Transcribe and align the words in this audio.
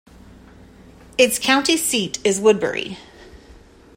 Its 1.19 1.37
county 1.37 1.77
seat 1.77 2.17
is 2.25 2.39
Woodbury. 2.39 2.97